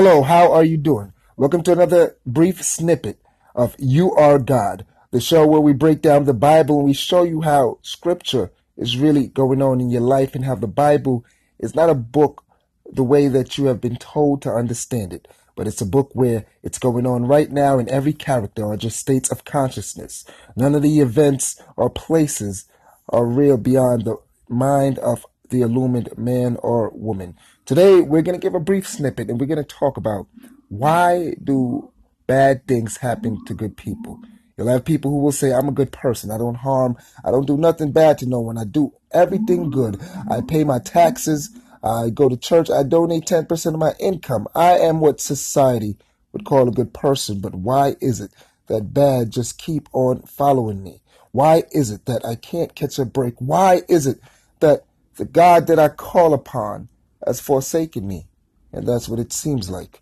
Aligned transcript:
Hello, 0.00 0.22
how 0.22 0.52
are 0.52 0.62
you 0.62 0.76
doing? 0.76 1.12
Welcome 1.36 1.64
to 1.64 1.72
another 1.72 2.16
brief 2.24 2.62
snippet 2.62 3.20
of 3.52 3.74
You 3.80 4.12
Are 4.12 4.38
God, 4.38 4.86
the 5.10 5.20
show 5.20 5.44
where 5.44 5.60
we 5.60 5.72
break 5.72 6.02
down 6.02 6.22
the 6.22 6.32
Bible 6.32 6.76
and 6.76 6.84
we 6.84 6.92
show 6.92 7.24
you 7.24 7.40
how 7.40 7.80
scripture 7.82 8.52
is 8.76 8.96
really 8.96 9.26
going 9.26 9.60
on 9.60 9.80
in 9.80 9.90
your 9.90 10.02
life 10.02 10.36
and 10.36 10.44
how 10.44 10.54
the 10.54 10.68
Bible 10.68 11.24
is 11.58 11.74
not 11.74 11.90
a 11.90 11.96
book 11.96 12.44
the 12.86 13.02
way 13.02 13.26
that 13.26 13.58
you 13.58 13.64
have 13.64 13.80
been 13.80 13.96
told 13.96 14.40
to 14.42 14.52
understand 14.52 15.12
it, 15.12 15.26
but 15.56 15.66
it's 15.66 15.80
a 15.80 15.84
book 15.84 16.10
where 16.12 16.46
it's 16.62 16.78
going 16.78 17.04
on 17.04 17.26
right 17.26 17.50
now 17.50 17.80
and 17.80 17.88
every 17.88 18.12
character 18.12 18.64
are 18.66 18.76
just 18.76 19.00
states 19.00 19.32
of 19.32 19.44
consciousness. 19.44 20.24
None 20.54 20.76
of 20.76 20.82
the 20.82 21.00
events 21.00 21.60
or 21.76 21.90
places 21.90 22.66
are 23.08 23.26
real 23.26 23.56
beyond 23.56 24.04
the 24.04 24.18
mind 24.48 25.00
of 25.00 25.26
the 25.50 25.62
illumined 25.62 26.16
man 26.16 26.56
or 26.62 26.90
woman. 26.94 27.36
Today, 27.64 28.00
we're 28.00 28.22
going 28.22 28.38
to 28.38 28.44
give 28.44 28.54
a 28.54 28.60
brief 28.60 28.88
snippet 28.88 29.28
and 29.28 29.40
we're 29.40 29.46
going 29.46 29.58
to 29.58 29.64
talk 29.64 29.96
about 29.96 30.26
why 30.68 31.34
do 31.42 31.90
bad 32.26 32.66
things 32.66 32.98
happen 32.98 33.44
to 33.46 33.54
good 33.54 33.76
people. 33.76 34.20
You'll 34.56 34.68
have 34.68 34.84
people 34.84 35.10
who 35.10 35.18
will 35.18 35.32
say, 35.32 35.52
I'm 35.52 35.68
a 35.68 35.72
good 35.72 35.92
person. 35.92 36.30
I 36.30 36.38
don't 36.38 36.56
harm. 36.56 36.96
I 37.24 37.30
don't 37.30 37.46
do 37.46 37.56
nothing 37.56 37.92
bad 37.92 38.18
to 38.18 38.26
no 38.26 38.40
one. 38.40 38.58
I 38.58 38.64
do 38.64 38.92
everything 39.12 39.70
good. 39.70 40.00
I 40.28 40.40
pay 40.40 40.64
my 40.64 40.80
taxes. 40.80 41.50
I 41.82 42.10
go 42.10 42.28
to 42.28 42.36
church. 42.36 42.68
I 42.68 42.82
donate 42.82 43.24
10% 43.24 43.74
of 43.74 43.78
my 43.78 43.92
income. 44.00 44.48
I 44.54 44.78
am 44.78 44.98
what 45.00 45.20
society 45.20 45.96
would 46.32 46.44
call 46.44 46.68
a 46.68 46.72
good 46.72 46.92
person. 46.92 47.40
But 47.40 47.54
why 47.54 47.94
is 48.00 48.20
it 48.20 48.32
that 48.66 48.92
bad 48.92 49.30
just 49.30 49.58
keep 49.58 49.88
on 49.92 50.22
following 50.22 50.82
me? 50.82 51.02
Why 51.30 51.62
is 51.70 51.90
it 51.90 52.06
that 52.06 52.24
I 52.24 52.34
can't 52.34 52.74
catch 52.74 52.98
a 52.98 53.04
break? 53.04 53.34
Why 53.38 53.82
is 53.88 54.08
it 54.08 54.20
that 54.58 54.84
the 55.18 55.24
God 55.24 55.66
that 55.66 55.78
I 55.78 55.88
call 55.88 56.32
upon 56.32 56.88
has 57.26 57.40
forsaken 57.40 58.06
me. 58.06 58.28
And 58.72 58.86
that's 58.86 59.08
what 59.08 59.18
it 59.18 59.32
seems 59.32 59.68
like. 59.68 60.00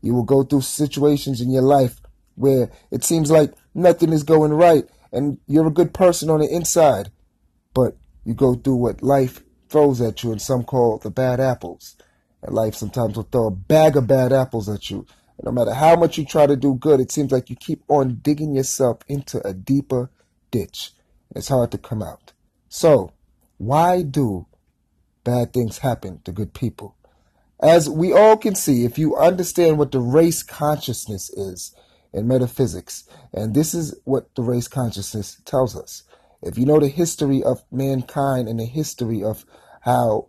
You 0.00 0.14
will 0.14 0.22
go 0.22 0.44
through 0.44 0.62
situations 0.62 1.40
in 1.40 1.50
your 1.50 1.62
life 1.62 2.00
where 2.36 2.70
it 2.90 3.04
seems 3.04 3.30
like 3.30 3.52
nothing 3.74 4.12
is 4.12 4.22
going 4.22 4.52
right 4.52 4.84
and 5.12 5.38
you're 5.46 5.66
a 5.66 5.72
good 5.72 5.92
person 5.92 6.30
on 6.30 6.40
the 6.40 6.48
inside, 6.48 7.10
but 7.74 7.96
you 8.24 8.34
go 8.34 8.54
through 8.54 8.76
what 8.76 9.02
life 9.02 9.42
throws 9.68 10.00
at 10.00 10.22
you 10.22 10.30
and 10.30 10.40
some 10.40 10.62
call 10.62 10.98
the 10.98 11.10
bad 11.10 11.40
apples. 11.40 11.96
And 12.42 12.54
life 12.54 12.74
sometimes 12.74 13.16
will 13.16 13.28
throw 13.30 13.48
a 13.48 13.50
bag 13.50 13.96
of 13.96 14.06
bad 14.06 14.32
apples 14.32 14.68
at 14.68 14.90
you. 14.90 15.06
And 15.38 15.44
no 15.44 15.52
matter 15.52 15.74
how 15.74 15.96
much 15.96 16.18
you 16.18 16.24
try 16.24 16.46
to 16.46 16.56
do 16.56 16.74
good, 16.74 17.00
it 17.00 17.10
seems 17.10 17.32
like 17.32 17.50
you 17.50 17.56
keep 17.56 17.82
on 17.88 18.20
digging 18.22 18.54
yourself 18.54 18.98
into 19.08 19.44
a 19.46 19.52
deeper 19.52 20.10
ditch. 20.50 20.92
It's 21.34 21.48
hard 21.48 21.72
to 21.72 21.78
come 21.78 22.02
out. 22.02 22.32
So, 22.68 23.12
why 23.58 24.02
do 24.02 24.46
bad 25.24 25.52
things 25.52 25.78
happen 25.78 26.20
to 26.24 26.32
good 26.32 26.54
people. 26.54 26.96
As 27.60 27.88
we 27.88 28.12
all 28.12 28.36
can 28.36 28.54
see, 28.54 28.84
if 28.84 28.98
you 28.98 29.16
understand 29.16 29.78
what 29.78 29.92
the 29.92 30.00
race 30.00 30.42
consciousness 30.42 31.30
is 31.30 31.74
in 32.12 32.26
metaphysics, 32.26 33.04
and 33.32 33.54
this 33.54 33.72
is 33.72 33.94
what 34.04 34.34
the 34.34 34.42
race 34.42 34.68
consciousness 34.68 35.40
tells 35.44 35.76
us. 35.76 36.02
If 36.42 36.58
you 36.58 36.66
know 36.66 36.80
the 36.80 36.88
history 36.88 37.42
of 37.42 37.62
mankind 37.70 38.48
and 38.48 38.58
the 38.58 38.66
history 38.66 39.22
of 39.22 39.44
how 39.82 40.28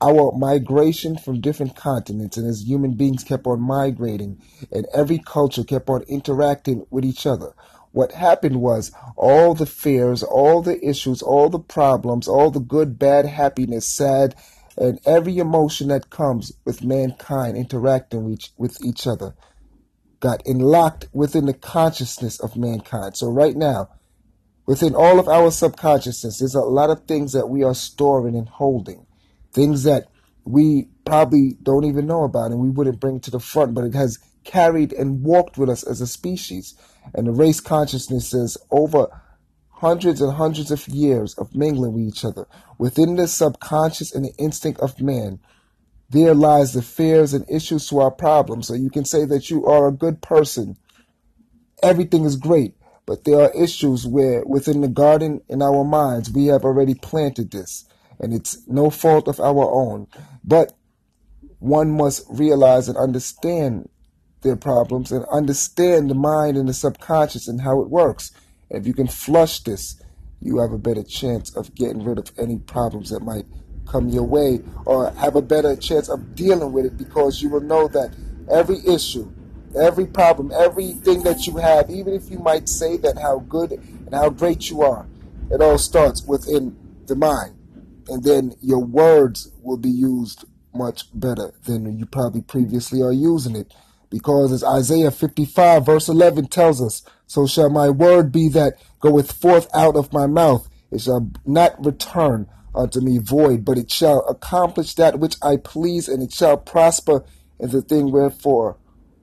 our 0.00 0.32
migration 0.32 1.18
from 1.18 1.40
different 1.40 1.76
continents 1.76 2.36
and 2.36 2.46
as 2.46 2.66
human 2.66 2.94
beings 2.94 3.22
kept 3.22 3.46
on 3.46 3.60
migrating 3.60 4.40
and 4.72 4.86
every 4.94 5.18
culture 5.18 5.64
kept 5.64 5.90
on 5.90 6.02
interacting 6.08 6.86
with 6.90 7.04
each 7.04 7.26
other 7.26 7.52
what 7.92 8.12
happened 8.12 8.60
was 8.60 8.92
all 9.16 9.54
the 9.54 9.66
fears, 9.66 10.22
all 10.22 10.62
the 10.62 10.82
issues, 10.86 11.22
all 11.22 11.48
the 11.48 11.58
problems, 11.58 12.28
all 12.28 12.50
the 12.50 12.60
good, 12.60 12.98
bad, 12.98 13.26
happiness, 13.26 13.88
sad, 13.88 14.34
and 14.76 15.00
every 15.04 15.38
emotion 15.38 15.88
that 15.88 16.10
comes 16.10 16.52
with 16.64 16.84
mankind 16.84 17.56
interacting 17.56 18.38
with 18.56 18.84
each 18.84 19.06
other 19.06 19.34
got 20.20 20.46
enlocked 20.46 21.08
within 21.12 21.46
the 21.46 21.54
consciousness 21.54 22.38
of 22.40 22.56
mankind. 22.56 23.16
So 23.16 23.28
right 23.28 23.56
now, 23.56 23.88
within 24.66 24.94
all 24.94 25.18
of 25.18 25.28
our 25.28 25.50
subconsciousness, 25.50 26.38
there's 26.38 26.54
a 26.54 26.60
lot 26.60 26.90
of 26.90 27.04
things 27.04 27.32
that 27.32 27.48
we 27.48 27.64
are 27.64 27.74
storing 27.74 28.36
and 28.36 28.48
holding, 28.48 29.06
things 29.52 29.82
that 29.84 30.08
we 30.44 30.88
probably 31.10 31.56
don't 31.60 31.84
even 31.84 32.06
know 32.06 32.22
about 32.22 32.52
and 32.52 32.60
we 32.60 32.70
wouldn't 32.70 33.00
bring 33.00 33.18
to 33.18 33.32
the 33.32 33.40
front, 33.40 33.74
but 33.74 33.82
it 33.82 33.94
has 33.94 34.16
carried 34.44 34.92
and 34.92 35.24
walked 35.24 35.58
with 35.58 35.68
us 35.68 35.82
as 35.82 36.00
a 36.00 36.06
species. 36.06 36.74
And 37.12 37.26
the 37.26 37.32
race 37.32 37.58
consciousness 37.58 38.32
is 38.32 38.56
over 38.70 39.08
hundreds 39.70 40.20
and 40.20 40.32
hundreds 40.34 40.70
of 40.70 40.86
years 40.86 41.34
of 41.34 41.52
mingling 41.52 41.94
with 41.94 42.04
each 42.04 42.24
other. 42.24 42.46
Within 42.78 43.16
the 43.16 43.26
subconscious 43.26 44.14
and 44.14 44.24
the 44.24 44.32
instinct 44.38 44.78
of 44.78 45.00
man, 45.00 45.40
there 46.10 46.32
lies 46.32 46.74
the 46.74 46.82
fears 46.82 47.34
and 47.34 47.44
issues 47.50 47.88
to 47.88 47.98
our 47.98 48.12
problems. 48.12 48.68
So 48.68 48.74
you 48.74 48.88
can 48.88 49.04
say 49.04 49.24
that 49.24 49.50
you 49.50 49.66
are 49.66 49.88
a 49.88 49.92
good 49.92 50.22
person. 50.22 50.76
Everything 51.82 52.24
is 52.24 52.36
great. 52.36 52.74
But 53.04 53.24
there 53.24 53.40
are 53.40 53.50
issues 53.60 54.06
where 54.06 54.44
within 54.46 54.80
the 54.80 54.88
garden 54.88 55.40
in 55.48 55.60
our 55.60 55.82
minds, 55.82 56.30
we 56.30 56.46
have 56.46 56.64
already 56.64 56.94
planted 56.94 57.50
this. 57.50 57.84
And 58.20 58.32
it's 58.32 58.58
no 58.68 58.90
fault 58.90 59.26
of 59.26 59.40
our 59.40 59.68
own. 59.68 60.06
But 60.44 60.74
one 61.60 61.90
must 61.90 62.26
realize 62.28 62.88
and 62.88 62.96
understand 62.96 63.88
their 64.42 64.56
problems 64.56 65.12
and 65.12 65.24
understand 65.26 66.10
the 66.10 66.14
mind 66.14 66.56
and 66.56 66.68
the 66.68 66.74
subconscious 66.74 67.46
and 67.46 67.60
how 67.60 67.80
it 67.80 67.88
works. 67.88 68.32
if 68.70 68.86
you 68.86 68.94
can 68.94 69.06
flush 69.06 69.60
this, 69.60 70.00
you 70.40 70.58
have 70.58 70.72
a 70.72 70.78
better 70.78 71.02
chance 71.02 71.54
of 71.54 71.74
getting 71.74 72.02
rid 72.02 72.18
of 72.18 72.30
any 72.38 72.58
problems 72.58 73.10
that 73.10 73.20
might 73.20 73.44
come 73.86 74.08
your 74.08 74.24
way 74.24 74.60
or 74.86 75.10
have 75.12 75.36
a 75.36 75.42
better 75.42 75.76
chance 75.76 76.08
of 76.08 76.34
dealing 76.34 76.72
with 76.72 76.86
it 76.86 76.96
because 76.96 77.42
you 77.42 77.48
will 77.48 77.60
know 77.60 77.88
that 77.88 78.14
every 78.50 78.78
issue, 78.86 79.30
every 79.78 80.06
problem, 80.06 80.50
everything 80.52 81.22
that 81.24 81.46
you 81.46 81.56
have, 81.56 81.90
even 81.90 82.14
if 82.14 82.30
you 82.30 82.38
might 82.38 82.68
say 82.68 82.96
that 82.96 83.18
how 83.18 83.40
good 83.48 83.72
and 83.72 84.14
how 84.14 84.30
great 84.30 84.70
you 84.70 84.80
are, 84.82 85.06
it 85.50 85.60
all 85.60 85.78
starts 85.78 86.22
within 86.22 86.76
the 87.06 87.16
mind. 87.16 87.54
And 88.08 88.24
then 88.24 88.54
your 88.62 88.82
words 88.82 89.52
will 89.62 89.76
be 89.76 89.90
used 89.90 90.44
much 90.74 91.04
better 91.12 91.52
than 91.64 91.98
you 91.98 92.06
probably 92.06 92.42
previously 92.42 93.02
are 93.02 93.12
using 93.12 93.56
it. 93.56 93.72
Because 94.10 94.52
as 94.52 94.64
Isaiah 94.64 95.10
55 95.10 95.86
verse 95.86 96.08
11 96.08 96.48
tells 96.48 96.82
us, 96.82 97.02
so 97.26 97.46
shall 97.46 97.70
my 97.70 97.90
word 97.90 98.32
be 98.32 98.48
that 98.48 98.74
goeth 98.98 99.32
forth 99.32 99.68
out 99.74 99.96
of 99.96 100.12
my 100.12 100.26
mouth. 100.26 100.68
It 100.90 101.02
shall 101.02 101.30
not 101.46 101.84
return 101.84 102.48
unto 102.74 103.00
me 103.00 103.18
void, 103.18 103.64
but 103.64 103.78
it 103.78 103.90
shall 103.90 104.26
accomplish 104.28 104.94
that 104.94 105.18
which 105.18 105.36
I 105.42 105.56
please, 105.56 106.08
and 106.08 106.22
it 106.22 106.32
shall 106.32 106.56
prosper 106.56 107.24
in 107.58 107.70
the 107.70 107.82
thing 107.82 108.10
wherefore 108.10 108.78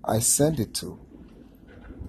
I 0.06 0.20
send 0.20 0.60
it 0.60 0.74
to. 0.76 1.00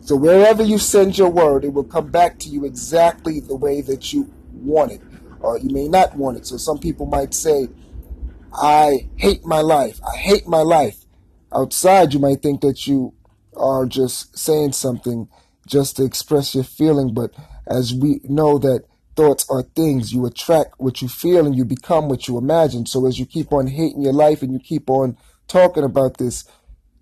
So 0.01 0.17
wherever 0.17 0.63
you 0.63 0.79
send 0.79 1.19
your 1.19 1.31
word, 1.31 1.65
it 1.65 1.73
will 1.73 1.85
come 1.85 2.11
back 2.11 2.39
to 2.41 2.49
you 2.49 2.65
exactly 2.65 3.41
the 3.41 3.57
way 3.57 3.81
that 3.83 4.13
you 4.13 4.33
want 4.53 4.93
it, 4.93 5.03
or 5.41 5.59
you 5.59 5.71
may 5.71 5.89
not 5.89 6.17
want 6.17 6.39
it. 6.39 6.47
So 6.47 6.57
some 6.57 6.79
people 6.79 7.07
might 7.07 7.35
say, 7.35 7.69
I 8.53 9.09
hate 9.17 9.45
my 9.45 9.61
life. 9.61 10.01
I 10.05 10.17
hate 10.17 10.47
my 10.47 10.63
life. 10.63 11.05
Outside 11.55 12.13
you 12.13 12.21
might 12.21 12.43
think 12.43 12.61
that 12.61 12.87
you 12.87 13.15
are 13.57 13.87
just 13.87 14.39
saying 14.39 14.73
something 14.73 15.29
just 15.67 15.97
to 15.97 16.05
express 16.05 16.55
your 16.55 16.65
feeling 16.65 17.13
but 17.13 17.33
as 17.67 17.93
we 17.93 18.21
know 18.25 18.59
that 18.59 18.85
thoughts 19.17 19.45
are 19.51 19.63
things 19.63 20.13
you 20.13 20.25
attract 20.27 20.75
what 20.79 21.03
you 21.03 21.09
feel 21.09 21.45
and 21.45 21.57
you 21.57 21.65
become 21.65 22.09
what 22.09 22.29
you 22.29 22.39
imagine. 22.39 22.87
So 22.87 23.07
as 23.07 23.19
you 23.19 23.27
keep 23.27 23.53
on 23.53 23.67
hating 23.67 24.03
your 24.03 24.13
life 24.13 24.43
and 24.43 24.53
you 24.53 24.59
keep 24.59 24.89
on 24.89 25.17
talking 25.49 25.85
about 25.85 26.19
this 26.19 26.45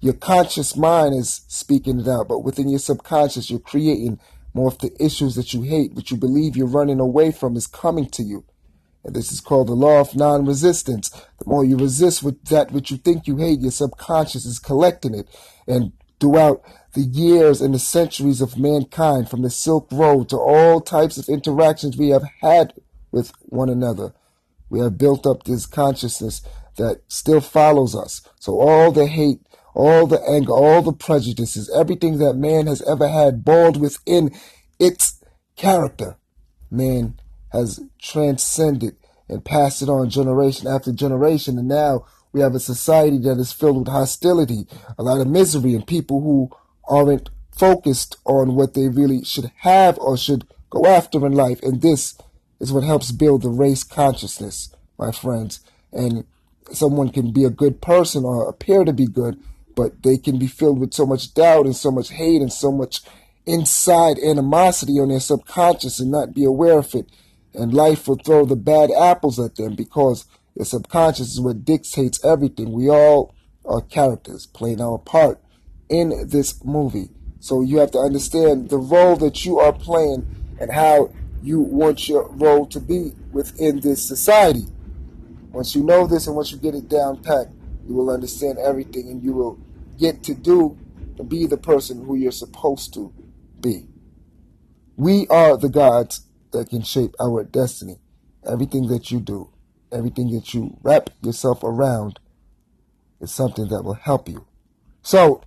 your 0.00 0.14
conscious 0.14 0.76
mind 0.76 1.14
is 1.14 1.42
speaking 1.48 2.00
it 2.00 2.08
out 2.08 2.28
but 2.28 2.44
within 2.44 2.68
your 2.68 2.78
subconscious 2.78 3.50
you're 3.50 3.58
creating 3.58 4.18
more 4.54 4.68
of 4.68 4.78
the 4.78 4.90
issues 5.00 5.34
that 5.34 5.52
you 5.52 5.62
hate 5.62 5.92
what 5.94 6.10
you 6.10 6.16
believe 6.16 6.56
you're 6.56 6.66
running 6.66 7.00
away 7.00 7.32
from 7.32 7.56
is 7.56 7.66
coming 7.66 8.06
to 8.06 8.22
you 8.22 8.44
and 9.06 9.14
this 9.14 9.30
is 9.30 9.40
called 9.40 9.68
the 9.68 9.74
law 9.74 10.00
of 10.00 10.16
non-resistance. 10.16 11.10
The 11.10 11.46
more 11.46 11.64
you 11.64 11.76
resist 11.76 12.24
with 12.24 12.44
that 12.46 12.72
which 12.72 12.90
you 12.90 12.96
think 12.96 13.28
you 13.28 13.36
hate, 13.36 13.60
your 13.60 13.70
subconscious 13.70 14.44
is 14.44 14.58
collecting 14.58 15.14
it. 15.14 15.28
And 15.68 15.92
throughout 16.18 16.60
the 16.94 17.02
years 17.02 17.60
and 17.62 17.72
the 17.72 17.78
centuries 17.78 18.40
of 18.40 18.58
mankind, 18.58 19.30
from 19.30 19.42
the 19.42 19.50
Silk 19.50 19.86
Road 19.92 20.28
to 20.30 20.36
all 20.36 20.80
types 20.80 21.18
of 21.18 21.28
interactions 21.28 21.96
we 21.96 22.08
have 22.08 22.24
had 22.40 22.74
with 23.12 23.30
one 23.42 23.68
another, 23.68 24.12
we 24.68 24.80
have 24.80 24.98
built 24.98 25.24
up 25.24 25.44
this 25.44 25.66
consciousness 25.66 26.42
that 26.76 27.02
still 27.06 27.40
follows 27.40 27.94
us. 27.94 28.22
So 28.40 28.58
all 28.58 28.90
the 28.90 29.06
hate, 29.06 29.40
all 29.72 30.08
the 30.08 30.20
anger, 30.28 30.52
all 30.52 30.82
the 30.82 30.92
prejudices, 30.92 31.70
everything 31.72 32.18
that 32.18 32.34
man 32.34 32.66
has 32.66 32.82
ever 32.82 33.06
had 33.06 33.44
balled 33.44 33.80
within 33.80 34.32
its 34.80 35.22
character, 35.54 36.16
man 36.72 37.14
has 37.52 37.78
transcended 38.00 38.96
and 39.28 39.44
passed 39.44 39.82
it 39.82 39.88
on 39.88 40.10
generation 40.10 40.66
after 40.66 40.92
generation. 40.92 41.58
And 41.58 41.68
now 41.68 42.06
we 42.32 42.40
have 42.40 42.54
a 42.54 42.60
society 42.60 43.18
that 43.18 43.38
is 43.38 43.52
filled 43.52 43.78
with 43.78 43.88
hostility, 43.88 44.66
a 44.98 45.02
lot 45.02 45.20
of 45.20 45.26
misery, 45.26 45.74
and 45.74 45.86
people 45.86 46.20
who 46.20 46.50
aren't 46.88 47.30
focused 47.50 48.16
on 48.24 48.54
what 48.54 48.74
they 48.74 48.88
really 48.88 49.24
should 49.24 49.50
have 49.58 49.98
or 49.98 50.16
should 50.16 50.46
go 50.70 50.86
after 50.86 51.24
in 51.24 51.32
life. 51.32 51.60
And 51.62 51.80
this 51.80 52.16
is 52.60 52.72
what 52.72 52.84
helps 52.84 53.10
build 53.10 53.42
the 53.42 53.48
race 53.48 53.82
consciousness, 53.82 54.74
my 54.98 55.12
friends. 55.12 55.60
And 55.92 56.24
someone 56.72 57.10
can 57.10 57.32
be 57.32 57.44
a 57.44 57.50
good 57.50 57.80
person 57.80 58.24
or 58.24 58.48
appear 58.48 58.84
to 58.84 58.92
be 58.92 59.06
good, 59.06 59.38
but 59.74 60.02
they 60.02 60.18
can 60.18 60.38
be 60.38 60.46
filled 60.46 60.78
with 60.78 60.94
so 60.94 61.06
much 61.06 61.34
doubt 61.34 61.66
and 61.66 61.76
so 61.76 61.90
much 61.90 62.10
hate 62.10 62.42
and 62.42 62.52
so 62.52 62.70
much 62.70 63.00
inside 63.46 64.18
animosity 64.18 64.94
on 64.94 65.08
their 65.08 65.20
subconscious 65.20 66.00
and 66.00 66.10
not 66.10 66.34
be 66.34 66.44
aware 66.44 66.78
of 66.78 66.94
it. 66.94 67.08
And 67.56 67.72
life 67.72 68.06
will 68.06 68.16
throw 68.16 68.44
the 68.44 68.54
bad 68.54 68.90
apples 68.90 69.40
at 69.40 69.56
them 69.56 69.74
because 69.74 70.26
their 70.54 70.66
subconscious 70.66 71.32
is 71.32 71.40
what 71.40 71.64
dictates 71.64 72.22
everything. 72.22 72.70
We 72.70 72.90
all 72.90 73.34
are 73.64 73.80
characters 73.80 74.46
playing 74.46 74.80
our 74.80 74.98
part 74.98 75.40
in 75.88 76.28
this 76.28 76.62
movie. 76.64 77.08
So 77.40 77.62
you 77.62 77.78
have 77.78 77.90
to 77.92 77.98
understand 77.98 78.68
the 78.68 78.76
role 78.76 79.16
that 79.16 79.44
you 79.46 79.58
are 79.58 79.72
playing 79.72 80.26
and 80.60 80.70
how 80.70 81.10
you 81.42 81.60
want 81.60 82.08
your 82.08 82.28
role 82.32 82.66
to 82.66 82.80
be 82.80 83.12
within 83.32 83.80
this 83.80 84.06
society. 84.06 84.66
Once 85.52 85.74
you 85.74 85.82
know 85.82 86.06
this 86.06 86.26
and 86.26 86.36
once 86.36 86.52
you 86.52 86.58
get 86.58 86.74
it 86.74 86.88
down 86.88 87.22
pat, 87.22 87.48
you 87.88 87.94
will 87.94 88.10
understand 88.10 88.58
everything 88.58 89.08
and 89.08 89.22
you 89.22 89.32
will 89.32 89.58
get 89.98 90.22
to 90.24 90.34
do 90.34 90.76
and 91.18 91.28
be 91.28 91.46
the 91.46 91.56
person 91.56 92.04
who 92.04 92.16
you're 92.16 92.32
supposed 92.32 92.92
to 92.92 93.12
be. 93.60 93.86
We 94.96 95.26
are 95.28 95.56
the 95.56 95.68
gods 95.68 96.25
that 96.56 96.70
can 96.70 96.82
shape 96.82 97.14
our 97.20 97.44
destiny. 97.44 97.98
Everything 98.46 98.88
that 98.88 99.10
you 99.10 99.20
do, 99.20 99.50
everything 99.92 100.30
that 100.32 100.54
you 100.54 100.76
wrap 100.82 101.10
yourself 101.22 101.62
around 101.62 102.18
is 103.20 103.30
something 103.30 103.68
that 103.68 103.82
will 103.82 103.94
help 103.94 104.28
you. 104.28 104.46
So, 105.02 105.42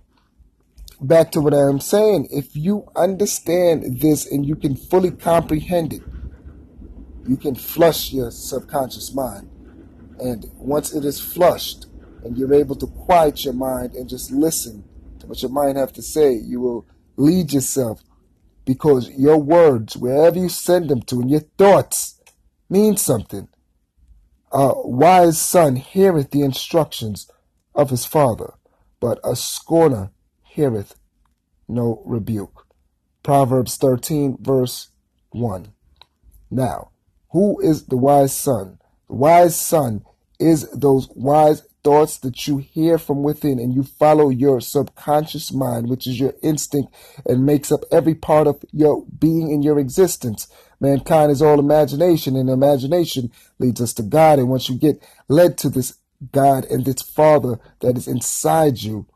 back 1.00 1.32
to 1.32 1.40
what 1.40 1.54
I'm 1.54 1.80
saying, 1.80 2.28
if 2.30 2.54
you 2.54 2.86
understand 2.94 4.00
this 4.00 4.30
and 4.30 4.46
you 4.46 4.56
can 4.56 4.76
fully 4.76 5.10
comprehend 5.10 5.92
it, 5.92 6.02
you 7.26 7.36
can 7.36 7.54
flush 7.54 8.12
your 8.12 8.30
subconscious 8.30 9.14
mind. 9.14 9.48
And 10.18 10.50
once 10.56 10.92
it 10.94 11.04
is 11.04 11.20
flushed 11.20 11.86
and 12.24 12.36
you're 12.36 12.54
able 12.54 12.76
to 12.76 12.86
quiet 12.86 13.44
your 13.44 13.54
mind 13.54 13.94
and 13.94 14.08
just 14.08 14.30
listen 14.30 14.84
to 15.20 15.26
what 15.26 15.42
your 15.42 15.50
mind 15.50 15.78
have 15.78 15.92
to 15.94 16.02
say, 16.02 16.34
you 16.34 16.60
will 16.60 16.86
lead 17.16 17.52
yourself 17.52 18.02
because 18.64 19.10
your 19.10 19.38
words, 19.38 19.96
wherever 19.96 20.38
you 20.38 20.48
send 20.48 20.88
them 20.88 21.02
to, 21.02 21.20
and 21.20 21.30
your 21.30 21.40
thoughts 21.58 22.20
mean 22.68 22.96
something. 22.96 23.48
A 24.52 24.72
wise 24.76 25.40
son 25.40 25.76
heareth 25.76 26.30
the 26.30 26.42
instructions 26.42 27.30
of 27.74 27.90
his 27.90 28.04
father, 28.04 28.54
but 28.98 29.18
a 29.24 29.36
scorner 29.36 30.10
heareth 30.42 30.96
no 31.68 32.02
rebuke. 32.04 32.66
Proverbs 33.22 33.76
13, 33.76 34.38
verse 34.40 34.88
1. 35.30 35.72
Now, 36.50 36.90
who 37.30 37.60
is 37.60 37.86
the 37.86 37.96
wise 37.96 38.36
son? 38.36 38.78
The 39.08 39.14
wise 39.14 39.58
son 39.58 40.04
is 40.38 40.68
those 40.70 41.08
wise 41.14 41.62
thoughts 41.82 42.18
that 42.18 42.46
you 42.46 42.58
hear 42.58 42.98
from 42.98 43.22
within 43.22 43.58
and 43.58 43.74
you 43.74 43.82
follow 43.82 44.28
your 44.28 44.60
subconscious 44.60 45.52
mind, 45.52 45.88
which 45.88 46.06
is 46.06 46.20
your 46.20 46.34
instinct 46.42 46.94
and 47.26 47.46
makes 47.46 47.72
up 47.72 47.80
every 47.90 48.14
part 48.14 48.46
of 48.46 48.64
your 48.72 49.04
being 49.18 49.52
and 49.52 49.64
your 49.64 49.78
existence. 49.78 50.48
Mankind 50.80 51.30
is 51.30 51.42
all 51.42 51.58
imagination, 51.58 52.36
and 52.36 52.48
imagination 52.48 53.30
leads 53.58 53.80
us 53.80 53.92
to 53.94 54.02
God. 54.02 54.38
And 54.38 54.48
once 54.48 54.68
you 54.68 54.76
get 54.76 55.02
led 55.28 55.58
to 55.58 55.68
this 55.68 55.98
God 56.32 56.64
and 56.66 56.84
this 56.84 57.02
Father 57.02 57.58
that 57.80 57.96
is 57.96 58.08
inside 58.08 58.82
you, 58.82 59.06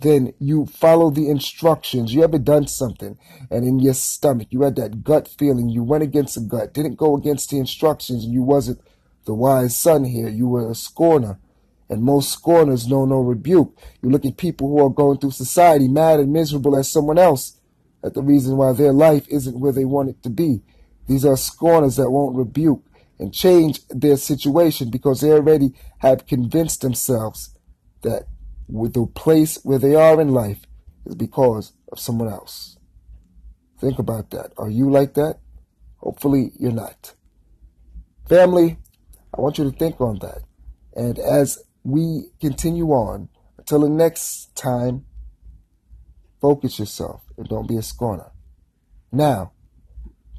then 0.00 0.34
you 0.38 0.66
follow 0.66 1.10
the 1.10 1.30
instructions. 1.30 2.14
You 2.14 2.24
ever 2.24 2.38
done 2.38 2.66
something 2.66 3.18
and 3.50 3.64
in 3.66 3.78
your 3.78 3.94
stomach 3.94 4.48
you 4.50 4.62
had 4.62 4.76
that 4.76 5.04
gut 5.04 5.28
feeling, 5.28 5.68
you 5.68 5.82
went 5.82 6.02
against 6.02 6.34
the 6.34 6.40
gut, 6.42 6.74
didn't 6.74 6.96
go 6.96 7.16
against 7.16 7.50
the 7.50 7.58
instructions, 7.58 8.24
and 8.24 8.32
you 8.32 8.42
wasn't 8.42 8.80
the 9.24 9.34
wise 9.34 9.76
son 9.76 10.04
here. 10.04 10.28
You 10.28 10.48
were 10.48 10.70
a 10.70 10.74
scorner. 10.74 11.38
And 11.88 12.02
most 12.02 12.32
scorners 12.32 12.88
know 12.88 13.04
no 13.04 13.20
rebuke. 13.20 13.78
You 14.02 14.10
look 14.10 14.24
at 14.24 14.36
people 14.36 14.68
who 14.68 14.84
are 14.84 14.90
going 14.90 15.18
through 15.18 15.32
society 15.32 15.88
mad 15.88 16.20
and 16.20 16.32
miserable 16.32 16.76
as 16.76 16.90
someone 16.90 17.18
else 17.18 17.60
at 18.02 18.14
the 18.14 18.22
reason 18.22 18.56
why 18.56 18.72
their 18.72 18.92
life 18.92 19.26
isn't 19.28 19.58
where 19.58 19.72
they 19.72 19.84
want 19.84 20.08
it 20.08 20.22
to 20.22 20.30
be. 20.30 20.62
These 21.06 21.24
are 21.24 21.36
scorners 21.36 21.96
that 21.96 22.10
won't 22.10 22.36
rebuke 22.36 22.84
and 23.18 23.32
change 23.32 23.86
their 23.88 24.16
situation 24.16 24.90
because 24.90 25.20
they 25.20 25.30
already 25.30 25.72
have 25.98 26.26
convinced 26.26 26.80
themselves 26.80 27.54
that 28.02 28.26
the 28.68 29.06
place 29.14 29.58
where 29.62 29.78
they 29.78 29.94
are 29.94 30.20
in 30.20 30.28
life 30.28 30.66
is 31.04 31.14
because 31.14 31.72
of 31.92 32.00
someone 32.00 32.28
else. 32.28 32.78
Think 33.78 33.98
about 33.98 34.30
that. 34.30 34.52
Are 34.56 34.70
you 34.70 34.90
like 34.90 35.14
that? 35.14 35.38
Hopefully 35.98 36.52
you're 36.58 36.72
not. 36.72 37.14
Family, 38.28 38.78
I 39.36 39.40
want 39.40 39.58
you 39.58 39.70
to 39.70 39.76
think 39.76 40.00
on 40.00 40.18
that. 40.20 40.42
And 40.94 41.18
as 41.18 41.62
we 41.84 42.30
continue 42.40 42.88
on, 42.88 43.28
until 43.58 43.80
the 43.80 43.88
next 43.88 44.56
time, 44.56 45.04
focus 46.40 46.78
yourself 46.78 47.22
and 47.36 47.46
don't 47.48 47.68
be 47.68 47.76
a 47.76 47.82
scorner. 47.82 48.32
Now, 49.12 49.52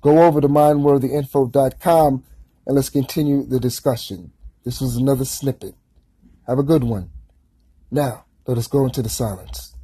go 0.01 0.24
over 0.24 0.42
to 0.42 0.47
mindworthyinfo.com 0.47 2.24
and 2.68 2.75
let's 2.75 2.89
continue 2.89 3.45
the 3.45 3.59
discussion. 3.59 4.31
This 4.63 4.81
was 4.81 4.95
another 4.95 5.25
snippet. 5.25 5.75
Have 6.47 6.59
a 6.59 6.63
good 6.63 6.83
one. 6.83 7.12
Now, 7.92 8.25
let 8.47 8.57
us 8.57 8.68
go 8.68 8.86
into 8.86 9.01
the 9.01 9.09
silence. 9.09 9.75